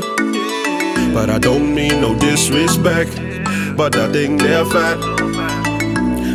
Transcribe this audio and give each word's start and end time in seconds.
me. 0.00 1.14
But 1.14 1.30
I 1.30 1.38
don't 1.38 1.74
mean 1.74 2.00
no 2.00 2.18
disrespect. 2.18 3.14
But 3.76 3.96
I 3.96 4.10
think 4.12 4.40
they're 4.40 4.64
fat. 4.64 4.98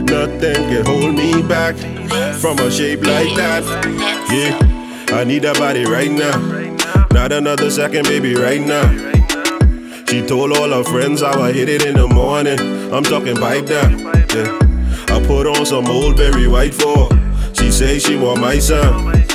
Nothing 0.06 0.56
can 0.70 0.86
hold 0.86 1.16
me 1.16 1.42
back 1.44 1.76
from 2.40 2.60
a 2.60 2.72
shape 2.72 3.02
like 3.06 3.36
that. 3.36 3.64
Yeah, 4.30 5.16
I 5.16 5.24
need 5.24 5.44
that 5.44 5.58
body 5.58 5.86
right 5.86 6.12
now. 6.12 6.38
Not 7.12 7.32
another 7.32 7.70
second, 7.70 8.04
baby, 8.04 8.36
right 8.36 8.62
now. 8.62 8.88
She 10.08 10.26
told 10.26 10.52
all 10.58 10.70
her 10.70 10.84
friends 10.84 11.22
how 11.22 11.42
I 11.42 11.52
hit 11.52 11.70
it 11.70 11.86
in 11.86 11.96
the 11.96 12.08
morning. 12.08 12.60
I'm 12.92 13.04
talking 13.04 13.36
pipe 13.36 13.68
down. 13.68 14.00
Yeah. 14.34 14.58
I 15.10 15.24
put 15.26 15.48
on 15.48 15.66
some 15.66 15.88
old 15.88 16.18
Barry 16.18 16.48
White 16.48 16.74
for. 16.74 17.10
She 17.54 17.72
say 17.72 18.00
she 18.00 18.16
want 18.16 18.42
my 18.42 18.60
son. 18.60 19.29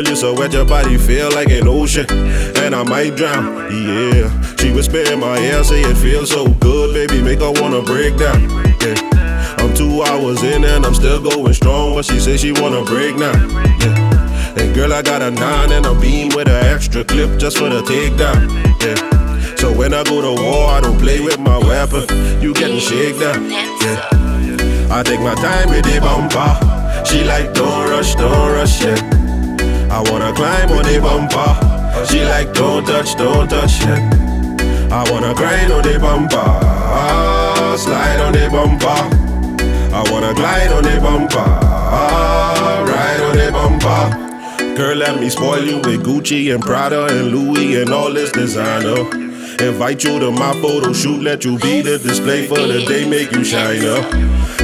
Girl, 0.00 0.08
you 0.08 0.16
so 0.16 0.32
wet, 0.32 0.50
your 0.50 0.64
body 0.64 0.96
feel 0.96 1.30
like 1.30 1.50
an 1.50 1.68
ocean, 1.68 2.06
and 2.08 2.74
I 2.74 2.82
might 2.84 3.16
drown. 3.16 3.70
Yeah, 3.70 4.30
she 4.56 4.72
whisper 4.72 4.96
in 4.96 5.20
my 5.20 5.36
ear, 5.38 5.62
say 5.62 5.82
it 5.82 5.94
feels 5.96 6.30
so 6.30 6.48
good, 6.48 6.94
baby, 6.94 7.22
make 7.22 7.40
her 7.40 7.52
wanna 7.60 7.82
break 7.82 8.16
down. 8.16 8.48
Yeah, 8.80 9.56
I'm 9.58 9.74
two 9.74 10.02
hours 10.02 10.42
in 10.42 10.64
and 10.64 10.86
I'm 10.86 10.94
still 10.94 11.20
going 11.20 11.52
strong, 11.52 11.92
but 11.96 12.06
she 12.06 12.18
say 12.18 12.38
she 12.38 12.50
wanna 12.50 12.82
break 12.82 13.16
now. 13.16 13.34
Yeah, 13.80 14.56
and 14.56 14.74
girl, 14.74 14.94
I 14.94 15.02
got 15.02 15.20
a 15.20 15.30
nine 15.32 15.70
and 15.70 15.84
a 15.84 15.94
beam 15.94 16.30
with 16.34 16.48
an 16.48 16.64
extra 16.64 17.04
clip 17.04 17.38
just 17.38 17.58
for 17.58 17.68
the 17.68 17.82
takedown. 17.82 18.48
Yeah, 18.80 19.56
so 19.56 19.70
when 19.70 19.92
I 19.92 20.02
go 20.04 20.22
to 20.22 20.42
war, 20.42 20.70
I 20.70 20.80
don't 20.80 20.98
play 20.98 21.20
with 21.20 21.38
my 21.38 21.58
weapon. 21.58 22.06
You 22.40 22.54
getting 22.54 22.80
shaken 22.80 23.20
down. 23.20 23.50
Yeah, 23.50 24.88
I 24.90 25.02
take 25.02 25.20
my 25.20 25.34
time 25.34 25.68
with 25.68 25.84
the 25.84 26.00
bumpa. 26.00 27.06
She 27.06 27.22
like, 27.22 27.52
don't 27.52 27.90
rush, 27.90 28.14
don't 28.14 28.52
rush, 28.52 28.82
yeah. 28.82 29.19
I 30.00 30.10
wanna 30.10 30.32
climb 30.32 30.70
on 30.70 30.82
the 30.84 30.98
bumpa. 30.98 32.08
She 32.08 32.24
like, 32.24 32.54
don't 32.54 32.86
touch, 32.86 33.16
don't 33.16 33.50
touch, 33.50 33.82
yeah. 33.82 34.00
I 34.90 35.04
wanna 35.10 35.34
grind 35.34 35.70
on 35.70 35.82
the 35.82 35.98
bumpa. 36.00 37.76
Slide 37.78 38.20
on 38.20 38.32
the 38.32 38.48
bumpa. 38.48 38.96
I 39.92 40.10
wanna 40.10 40.32
glide 40.32 40.72
on 40.72 40.84
the 40.84 40.96
bumpa. 41.04 41.44
Ride 42.88 43.20
on 43.28 43.36
the 43.36 43.50
bumpa. 43.52 44.74
Girl, 44.74 44.96
let 44.96 45.20
me 45.20 45.28
spoil 45.28 45.62
you 45.62 45.76
with 45.76 46.02
Gucci 46.02 46.54
and 46.54 46.64
Prada 46.64 47.04
and 47.04 47.28
Louis 47.28 47.82
and 47.82 47.92
all 47.92 48.10
this 48.10 48.32
designer. 48.32 49.00
Invite 49.60 50.02
you 50.02 50.18
to 50.18 50.30
my 50.30 50.54
photo 50.62 50.94
shoot, 50.94 51.20
let 51.20 51.44
you 51.44 51.58
be 51.58 51.82
the 51.82 51.98
display 51.98 52.46
for 52.46 52.58
the 52.58 52.86
day, 52.86 53.06
make 53.06 53.32
you 53.32 53.44
shine 53.44 53.84
up. 53.84 54.10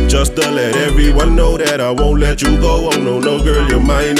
Just 0.08 0.34
to 0.36 0.50
let 0.50 0.74
everyone 0.76 1.36
know 1.36 1.58
that 1.58 1.78
I 1.82 1.90
won't 1.90 2.20
let 2.20 2.40
you 2.40 2.58
go. 2.58 2.88
Oh 2.90 2.96
no, 2.96 3.20
no, 3.20 3.44
girl, 3.44 3.68
you're 3.68 3.80
mine. 3.80 4.16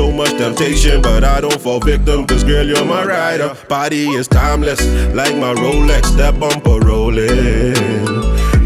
So 0.00 0.10
much 0.10 0.30
temptation, 0.30 1.02
but 1.02 1.24
I 1.24 1.42
don't 1.42 1.60
fall 1.60 1.78
victim, 1.78 2.26
cause 2.26 2.42
girl, 2.42 2.66
you're 2.66 2.86
my 2.86 3.04
rider. 3.04 3.54
Body 3.68 4.08
is 4.08 4.26
timeless, 4.26 4.80
like 5.14 5.36
my 5.36 5.52
Rolex, 5.52 6.16
that 6.16 6.36
bumpa 6.36 6.82
rolling. 6.82 7.74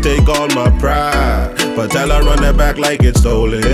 Take 0.00 0.28
all 0.28 0.46
my 0.54 0.70
pride, 0.78 1.52
but 1.74 1.90
tell 1.90 2.10
her 2.10 2.22
run 2.22 2.40
that 2.42 2.56
back 2.56 2.78
like 2.78 3.02
it's 3.02 3.18
stolen. 3.18 3.64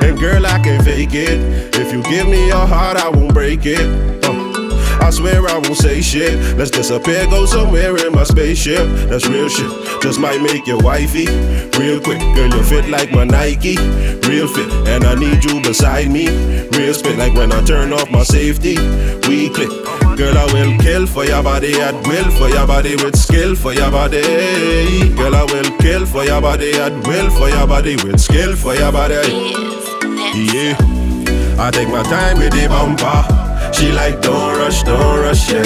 And 0.00 0.18
girl, 0.18 0.46
I 0.46 0.58
can 0.60 0.82
fake 0.82 1.12
it. 1.12 1.74
If 1.74 1.92
you 1.92 2.02
give 2.04 2.26
me 2.26 2.46
your 2.46 2.66
heart, 2.66 2.96
I 2.96 3.10
won't 3.10 3.34
break 3.34 3.66
it. 3.66 4.24
I 5.00 5.10
swear 5.10 5.46
I 5.48 5.54
won't 5.58 5.76
say 5.76 6.00
shit. 6.00 6.56
Let's 6.56 6.70
disappear, 6.70 7.26
go 7.26 7.46
somewhere 7.46 7.96
in 8.06 8.12
my 8.12 8.24
spaceship. 8.24 8.86
That's 9.08 9.26
real 9.26 9.48
shit. 9.48 9.70
Just 10.02 10.18
might 10.20 10.40
make 10.42 10.66
your 10.66 10.78
wifey. 10.80 11.26
Real 11.78 12.00
quick, 12.00 12.20
girl, 12.34 12.48
you 12.48 12.62
fit 12.64 12.88
like 12.88 13.10
my 13.12 13.24
Nike. 13.24 13.76
Real 14.28 14.48
fit, 14.48 14.70
and 14.88 15.04
I 15.04 15.14
need 15.14 15.44
you 15.44 15.60
beside 15.62 16.10
me. 16.10 16.28
Real 16.76 16.94
spit, 16.94 17.16
like 17.18 17.34
when 17.34 17.52
I 17.52 17.62
turn 17.64 17.92
off 17.92 18.10
my 18.10 18.22
safety. 18.22 18.76
We 19.28 19.48
click. 19.50 19.70
Girl, 20.16 20.36
I 20.36 20.46
will 20.52 20.76
kill 20.80 21.06
for 21.06 21.24
your 21.24 21.42
body 21.42 21.74
at 21.80 21.94
will, 22.06 22.30
for 22.32 22.48
your 22.48 22.66
body 22.66 22.96
with 22.96 23.16
skill, 23.16 23.54
for 23.54 23.72
your 23.72 23.90
body. 23.90 24.20
Girl, 25.14 25.34
I 25.34 25.44
will 25.44 25.78
kill 25.78 26.06
for 26.06 26.24
your 26.24 26.40
body 26.40 26.72
at 26.72 26.92
will, 27.06 27.30
for 27.30 27.48
your 27.48 27.66
body 27.66 27.96
with 27.96 28.20
skill, 28.20 28.56
for 28.56 28.74
your 28.74 28.90
body. 28.90 29.14
Yeah, 30.34 30.76
I 31.58 31.70
take 31.72 31.88
my 31.88 32.02
time 32.02 32.38
with 32.38 32.52
the 32.52 32.66
bumpa. 32.68 33.47
She 33.78 33.92
like, 33.92 34.20
don't 34.20 34.58
rush, 34.58 34.82
don't 34.82 35.20
rush, 35.20 35.52
yeah. 35.52 35.62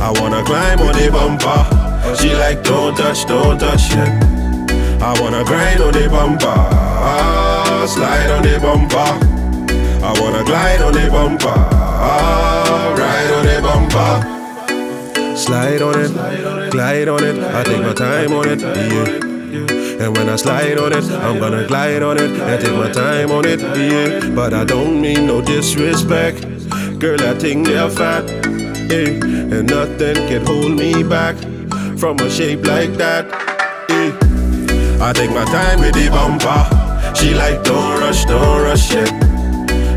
I 0.00 0.10
wanna 0.18 0.42
climb 0.42 0.80
on 0.80 0.94
the 0.94 1.10
bumpa. 1.12 2.16
She 2.18 2.34
like, 2.34 2.62
don't 2.62 2.96
touch, 2.96 3.26
don't 3.26 3.58
touch, 3.58 3.90
yeah. 3.90 4.08
I 5.02 5.20
wanna 5.20 5.44
grind 5.44 5.82
on 5.82 5.92
the 5.92 6.08
bumpa. 6.08 6.54
Slide 7.86 8.30
on 8.30 8.42
the 8.42 8.56
bumpa. 8.64 9.04
I 10.02 10.18
wanna 10.18 10.44
glide 10.44 10.80
on 10.80 10.92
the 10.94 11.00
bumpa. 11.14 11.54
Ride 12.96 13.32
on 13.36 13.44
the 13.44 13.60
bumpa. 13.66 15.36
Slide 15.36 15.82
on 15.82 16.00
it, 16.00 16.70
glide 16.70 17.08
on 17.08 17.22
it. 17.22 17.38
I 17.38 17.62
take 17.64 17.82
my 17.82 17.92
time 17.92 18.32
on 18.32 18.48
it, 18.48 18.60
yeah. 18.62 20.04
And 20.04 20.16
when 20.16 20.30
I 20.30 20.36
slide 20.36 20.78
on 20.78 20.94
it, 20.94 21.04
I'm 21.04 21.38
gonna 21.38 21.66
glide 21.66 22.02
on 22.02 22.16
it 22.16 22.30
and 22.30 22.64
take 22.64 22.74
my 22.74 22.90
time 22.90 23.30
on 23.30 23.44
it, 23.44 23.60
yeah. 23.60 24.30
But 24.34 24.54
I 24.54 24.64
don't 24.64 25.02
mean 25.02 25.26
no 25.26 25.42
disrespect. 25.42 26.59
Girl, 27.00 27.18
I 27.22 27.32
think 27.32 27.66
they're 27.66 27.88
fat, 27.88 28.28
eh? 28.92 29.08
And 29.24 29.70
nothing 29.70 30.16
can 30.28 30.44
hold 30.44 30.76
me 30.76 31.02
back 31.02 31.34
from 31.96 32.18
a 32.20 32.28
shape 32.28 32.66
like 32.66 32.92
that, 32.98 33.24
eh? 33.88 34.12
I 35.00 35.10
take 35.14 35.30
my 35.30 35.46
time 35.46 35.80
with 35.80 35.94
the 35.94 36.08
bumpa. 36.12 37.16
She 37.16 37.32
like, 37.32 37.64
don't 37.64 38.00
rush, 38.00 38.26
don't 38.26 38.62
rush, 38.64 38.92
yeah. 38.92 39.08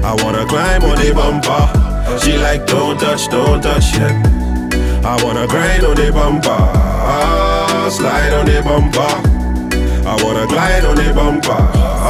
I 0.01 0.15
wanna 0.23 0.45
climb 0.45 0.83
on 0.83 0.95
the 0.95 1.11
bumpa. 1.11 2.23
She 2.23 2.37
like, 2.37 2.65
don't 2.67 2.97
touch, 2.97 3.27
don't 3.27 3.61
touch, 3.61 3.95
yeah. 3.95 4.15
I 5.03 5.21
wanna 5.21 5.45
grind 5.45 5.83
on 5.83 5.95
the 5.95 6.09
bumpa. 6.09 7.91
Slide 7.91 8.31
on 8.31 8.45
the 8.45 8.61
bumpa. 8.63 9.09
I 10.05 10.23
wanna 10.23 10.47
glide 10.47 10.85
on 10.85 10.95
the 10.95 11.11
bumpa. 11.11 12.02